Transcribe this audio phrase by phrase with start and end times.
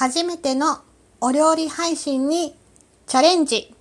[0.00, 0.78] 初めての
[1.20, 2.54] お料理配信に
[3.08, 3.74] チャレンジ。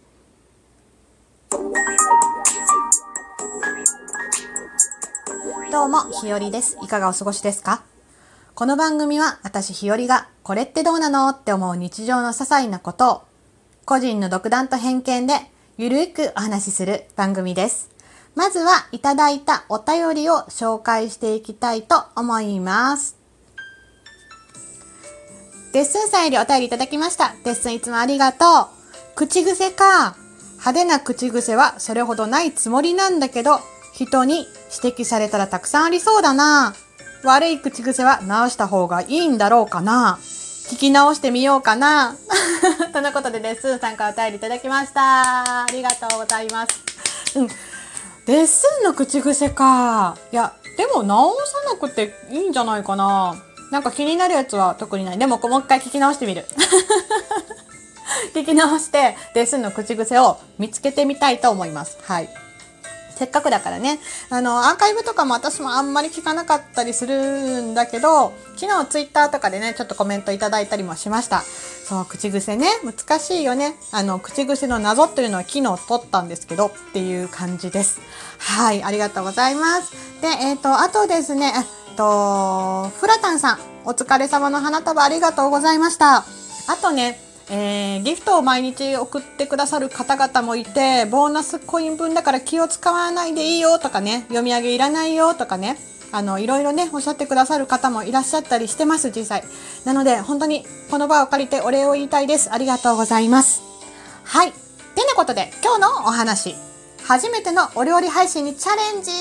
[5.71, 6.79] どうも、ひよりです。
[6.81, 7.83] いかがお過ごしですか？
[8.55, 13.21] この番組は私ひよりがこれってどうなのって思う日常の些細なことを
[13.85, 15.35] 個人の独断と偏見で
[15.77, 17.91] ゆるくお話しする番組です。
[18.33, 23.16] まずはいただいたお便りを紹介していきたいと思います。
[25.73, 27.35] デッスンさんよりお便りいただきました。
[27.43, 28.67] デッスンいつもありがとう。
[29.15, 30.15] 口癖か。
[30.53, 33.59] 派手な口癖はそれほどないつもりなんだけど、
[33.93, 34.47] 人に
[34.83, 36.73] 指摘されたらたくさんありそうだな。
[37.23, 40.17] 悪い口癖は直した方がいいんだろうかな。
[40.21, 42.15] 聞き直してみようかな。
[42.93, 45.63] とのことでデッスンさんからお便りいただきました。
[45.63, 47.39] ありがとうございます。
[47.39, 47.47] うん。
[48.25, 50.17] デッスンの口癖か。
[50.31, 53.35] いや、でも直さなくていいんじゃないかな。
[53.71, 55.17] なんか気になるやつは特にない。
[55.17, 56.45] でももう一回聞き直してみる。
[58.33, 61.97] 聞き直して、デスンの口癖を見つけてみたいと思います。
[62.03, 62.29] はい。
[63.17, 63.99] せっかくだからね。
[64.29, 71.41] あの、アーカイブとかも私もあんまり聞かなかったりするんだけど、昨日ツイッターとかでね、ちょっとコメントいただいたりもしました。
[71.41, 73.73] そう、口癖ね、難しいよね。
[73.91, 77.99] あの、口癖の謎っていうのは昨日取ったんですけど、っていう感じです。
[78.37, 79.93] はい、ありがとうございます。
[80.21, 81.53] で、えっ、と、あとですね、
[81.97, 86.17] と、フラタンさん、お疲れ様の花束ありがとうございました。
[86.17, 86.23] あ
[86.81, 87.19] とね、
[87.49, 95.77] えー、ギフトを毎日送ってくださる方々もいて、ボーナスコイン分だから気を使わないでいいよとかね、読み上げいらないよとかね、
[96.11, 99.43] あの、いろいろね、おっしゃってくださる方もいらっしゃったりしてます、実際。
[99.85, 102.51] なので、本当にこの場を借りてお礼を言いたいです。
[102.51, 103.61] ありがとうございます。
[104.23, 104.51] はい。
[104.51, 106.66] てなことで、今日のお話。
[107.07, 109.11] 初めてのお料理配信にチャレンジ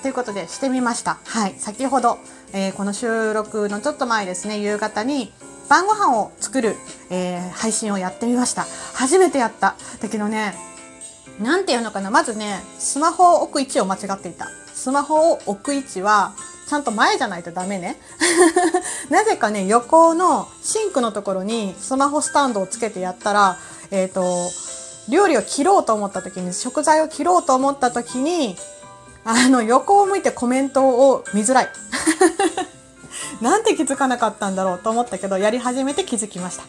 [0.00, 1.18] ということでしてみました。
[1.26, 1.54] はい。
[1.58, 2.16] 先ほど、
[2.54, 5.30] えー、この収録のちょっと前ですね、夕方に、
[5.68, 6.74] 晩ご飯を作る、
[7.10, 8.64] えー、配信をやってみました。
[8.94, 9.76] 初めてやった。
[10.00, 10.54] だけどね、
[11.38, 12.10] なんていうのかな。
[12.10, 14.48] まずね、スマホを置く位置を間違っていた。
[14.72, 16.32] スマホを置く位置は、
[16.66, 17.98] ちゃんと前じゃないとダメね。
[19.10, 23.58] なぜかね、横のシンクのところにスマホスタンドをつけてやったら、
[23.90, 24.50] えっ、ー、と、
[25.08, 28.56] 料理を切ろうと思った時に、食材を切ろうと思った時に、
[29.24, 31.68] あの、横を向いてコメントを見づらい。
[33.40, 36.64] なんで気づかなかったんだろうと思ったけど、やり始めて気づきました。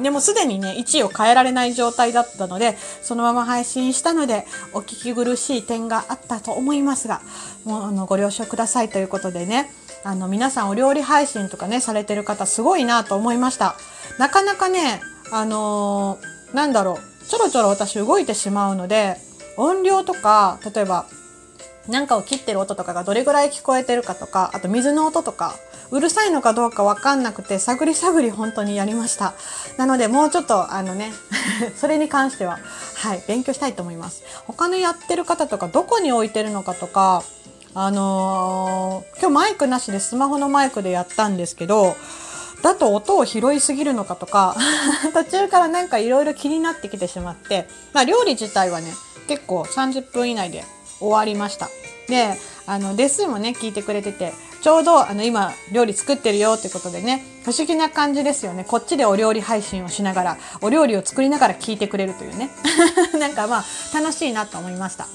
[0.00, 7.20] でもすでにね1、位を変えられない状態だったので、そのまま配信したので、お聞き苦しい点があったと思いますが、
[7.64, 9.70] もうあのご了承くださいということでね、
[10.02, 13.76] あの皆さんお料理配信とかね、されてる方すごいなと思いました。
[14.18, 15.00] なかなかね、
[15.30, 19.16] あのー、なんだろう、ちょろちょろ私動いてしまうので、
[19.56, 21.06] 音量とか、例えば、
[21.88, 25.56] なんかを切ってる音とかがどれぐらい聞こえてるかとか、あと水の音とか、
[25.90, 29.34] うるさいのかどうかわかんなくて、探り探り本当にやりました。
[29.76, 31.12] なので、もうちょっと、あのね、
[31.76, 32.60] それに関しては、
[32.94, 34.22] はい、勉強したいと思います。
[34.46, 37.24] 他のやってる方とか、どこに置いてるのかとか、
[37.74, 41.96] あのー、今日マイクなしでスマホのマイクでやったんですけど、
[42.64, 44.56] だと音を拾いすぎるのかとか、
[45.12, 48.90] 途中からなんかいろいろ気になってきてしまって、まあ料理自体はね、
[49.28, 50.64] 結構30分以内で
[50.98, 51.68] 終わりました。
[52.08, 54.32] で、あの、デスもね、聞いてくれてて、
[54.62, 58.64] ちょうど、あの、今、料理作ってるよってことでね、不思議な感じですよね。
[58.66, 62.48] こっちでお料理配信をしながら、お料理を作りながら聞いてくれるというね。
[63.20, 63.64] なんかまあ、
[63.98, 65.06] 楽しいなと思いました。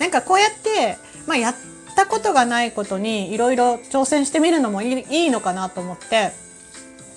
[0.00, 1.54] なんかこうやって、まあ、やっ
[1.94, 6.32] たことがないことに、いろいろ挑戦してみるのもいいいいのかなと思って、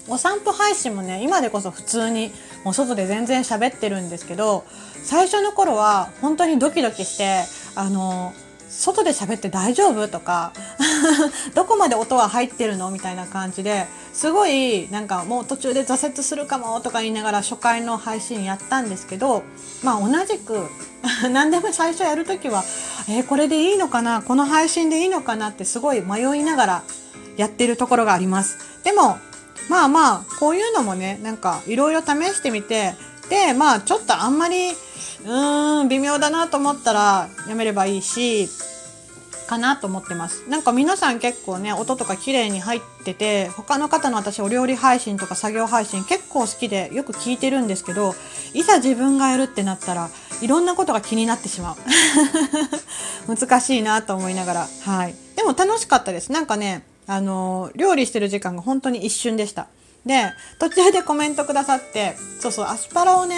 [0.09, 2.31] お散歩配信もね、今でこそ普通に、
[2.63, 4.65] もう外で全然喋ってるんですけど、
[5.03, 7.43] 最初の頃は本当にドキドキして、
[7.75, 8.33] あの、
[8.69, 10.53] 外で喋って大丈夫とか、
[11.55, 19.43] どこまで音は入ってるのみたいな感じで、すごいなんかもう途中で挫折するかもとか言いながら初回の配信やったんですけど、
[19.83, 20.67] まあ同じく
[21.31, 22.63] 何でも最初やるときは、
[23.07, 26.83] えー、これでいいのかなこの配信でいいのかなってすごい迷いながら
[27.37, 28.57] やってるところがあります。
[28.83, 29.17] でも、
[29.67, 32.93] まあまあ、こういうのもね、なんかいろいろ試してみて、
[33.29, 38.47] で、まあちょっとあんまり、うーん、微妙だなと思ったらやめればいいし、
[39.49, 40.47] かなと思ってます。
[40.47, 48.13] なんか皆さん結構ね、音とか綺麗に入ってて、他の方の私お料理配信とか作業配信結構好きでよく聞いてるんですけど、
[48.53, 50.09] いざ自分がやるってなったら、
[50.41, 51.75] いろんなことが気になってしまう。
[53.35, 54.67] 難しいなと思いながら。
[54.85, 55.15] はい。
[55.35, 56.31] でも楽しかったです。
[56.31, 59.67] なんかね、あの、料理してる時間が本当に一瞬でした。
[60.05, 63.35] で、途中でコメントくださって、そうそう、アスパラをね、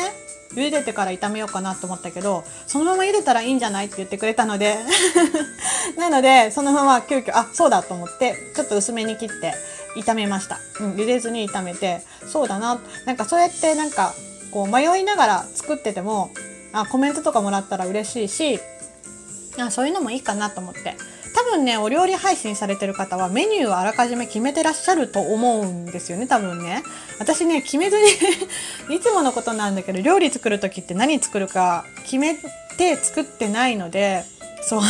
[0.54, 3.86] 茹でてから炒めようかなと思ったけど、そのまま茹でたらいいんじゃない？
[3.86, 4.78] って言ってくれたので、
[5.98, 9.54] なので、そのまま急遽、あ、そうだと思って、ちょっと薄めに切って、
[9.96, 10.60] 炒めました。
[10.82, 12.82] うん、茹でずに炒めて、そうだな。
[13.06, 14.14] なんかそうやってなんか、
[14.52, 16.32] こう迷いながら作ってても、
[16.74, 18.60] あ、コメントとかもらったら嬉しいし、
[19.58, 20.98] あそういうのもいいかなと思って。
[21.42, 26.84] 多分ね、お料理配信されてる方はメニューをあらかじめ決めてらっしゃると思うんですよね、多分ね。
[27.20, 28.06] 私ね、決めずに
[28.96, 32.36] いつものことなんだけど、料理作る時って何作るか決め
[32.78, 34.24] て作ってないので、
[34.62, 34.82] そう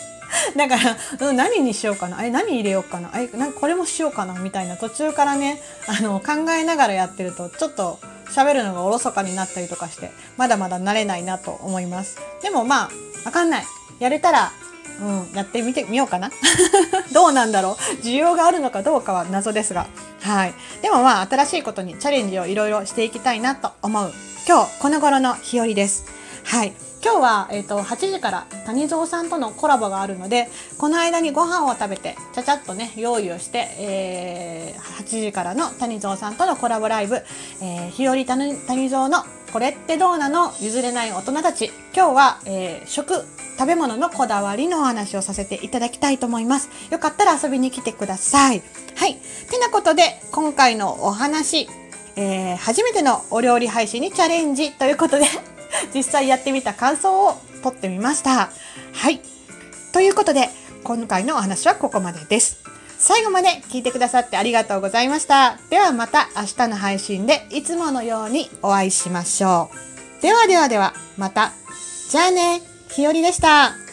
[0.56, 0.76] だか
[1.18, 2.18] ら、何にしようかな。
[2.18, 3.10] あれ、何入れようかな。
[3.12, 4.34] あれ、なんかこれもしようかな。
[4.34, 7.98] みたいな途中からね、あの、考えながらやってると、ちょっと
[8.32, 12.16] 喋るのがおろそかになったりとかして、まだまだ慣れないなと思います。
[12.42, 12.90] でもまあ、
[13.26, 13.64] わかんない。
[13.98, 14.52] やれたら、
[15.00, 16.30] うん、やってみてみようかな。
[17.12, 18.04] どうなんだろう。
[18.04, 19.86] 需要があるのかどうかは謎ですが。
[20.20, 20.54] はい。
[20.82, 24.12] でもまあ、新しいことにチャレンジをいろいろしていきたいなと思う。
[24.46, 26.04] 今日、この頃の日和です。
[26.44, 26.72] はい。
[27.02, 37.22] 今日は、えーと、8時から谷蔵さんとのコラボがあるのでこの間にご飯を食べてちゃちゃっとね用意をして、えー、8時からの谷蔵さんとのコラボライブ
[37.62, 38.14] 「えー、日和
[38.66, 40.52] 谷蔵のこれってどうなの？
[40.60, 43.24] 譲れない大人たち」今日は、えー、食
[43.58, 48.62] 食べ物のこだわりのお話をさせていただきたいと思いますよかったら遊びに来てください
[48.96, 49.16] はい
[49.50, 51.68] てなことで今回のお話
[52.16, 55.24] えー、初めてのお料理配信にチャレンジということで
[55.94, 58.50] 実際やってみた感想を撮ってみました。
[58.92, 59.20] はい。
[59.92, 60.50] ということで、
[60.84, 62.59] 今回のお話はここまでです。
[63.12, 65.58] 最後まで聞いてくださってありがとうございました。
[65.68, 69.68] ではまた明日の配信でいつものようにお会いしましょ
[70.20, 70.22] う。
[70.22, 71.50] ではではでは、また。
[72.08, 73.89] じゃあね、ひよりでした。